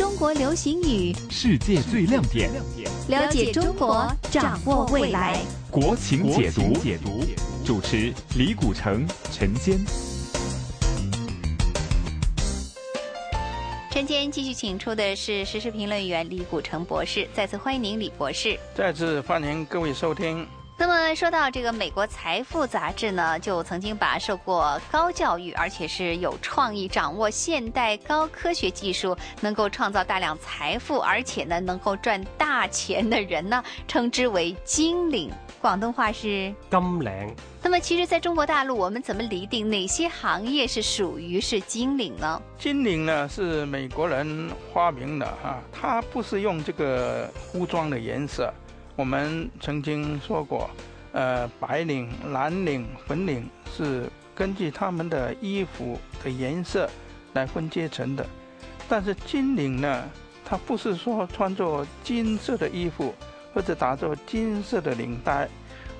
[0.00, 2.50] 中国流行语，世界最亮点，
[3.08, 5.38] 了解中国，掌握未来。
[5.70, 7.22] 国情解读，解读
[7.66, 9.78] 主持李古城、陈坚。
[13.90, 18.58] 陈坚继续请出的是时事评论员李古城博士，再次欢迎您，李博士。
[18.74, 20.46] 再次欢迎各位收听。
[20.80, 35.30] 那么说到这个美国财富杂志呢，就曾经把受过高教育，而且是有创意、掌握现代高科学技术，能够创造大量财富，而且呢能够赚大钱的人呢，称之为金领。
[35.60, 37.36] 广东话是金领。
[37.62, 42.40] 那么其实，在中国大陆，我们怎么厘定哪些行业是属于是金领呢？
[42.58, 48.50] 金领呢是美国人发明的哈，它不是用这个服装的颜色。
[49.00, 50.68] 我们曾经说过，
[51.12, 56.86] 呃，白领、蓝领、粉领是根据他们的衣服的颜色
[57.32, 58.26] 来分阶层的。
[58.90, 60.04] 但是金领呢，
[60.44, 63.14] 它不是说穿着金色的衣服
[63.54, 65.48] 或者打着金色的领带，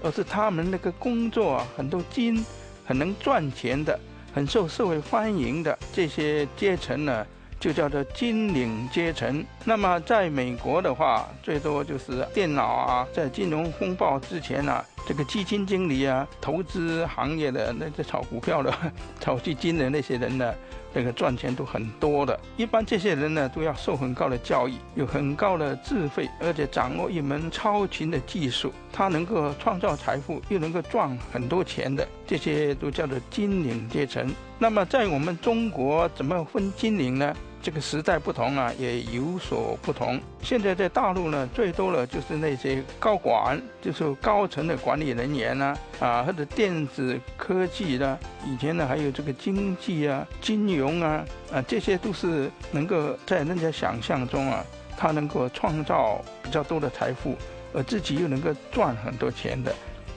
[0.03, 2.45] 而是他们那个工作，很多金，
[2.84, 3.98] 很能赚钱的，
[4.34, 7.27] 很受社会欢迎的这些阶层呢。
[7.61, 9.44] 就叫做金领阶层。
[9.64, 18.75] 那么在美国的话，最多就是电脑啊，在金融风暴之前呢，这个基金经理啊，投资行业的那些炒股票的、
[19.20, 20.55] 炒基金的那些人呢，
[20.94, 22.41] 那个赚钱都很多的。
[22.56, 34.34] 一般这些人呢，都要受很高的教育，有很高的智慧，而且掌握一门超群的技术，他能够创造财富，又能够赚很多钱的，这些都叫做金领阶层。
[34.58, 37.36] 那么在我们中国怎么分金领呢？
[37.62, 40.19] 这个时代不同啊，也有所不同。
[40.42, 54.64] 现在在大陆呢，最多的就是那些高管，就是高层的管理人员呢，啊，或者电子科技的，以前呢还有这个经济啊、金融啊，啊，这些都是能够在人家想象中啊，
[54.97, 57.36] 他能够创造比较多的财富，
[57.75, 59.75] 而自己又能够赚很多钱的。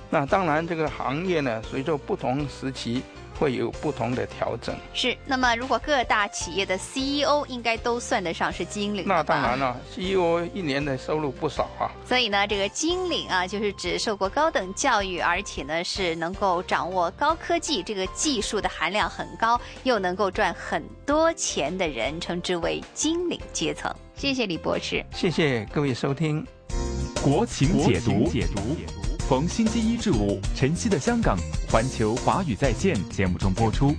[0.09, 3.03] 那当然，这个行业呢，随着不同时期。
[3.43, 4.73] 会有不同的调整。
[4.93, 11.91] 是，那么如果各大企业的 CEO 应该都算得上是金领，那当然了，CEO 一年的收入不少啊。
[12.07, 23.93] 所以呢，这个金领啊，就是指受过高等教育，而且呢是能够掌握高科技这个技术的含量很高，又能够赚很多钱的人，称之为金领阶层。
[24.15, 26.47] 谢谢李博士，谢谢各位收听
[27.21, 29.12] 国情解读。
[29.29, 31.37] 逢星期一至五，晨曦的香港
[31.71, 33.95] 环球华语在线节目中播出。